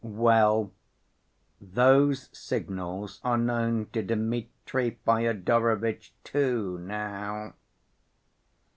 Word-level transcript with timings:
Well, 0.03 0.71
those 1.61 2.29
signals 2.33 3.21
are 3.23 3.37
known 3.37 3.85
to 3.93 4.01
Dmitri 4.01 4.97
Fyodorovitch 5.05 6.11
too, 6.23 6.79
now." 6.79 7.53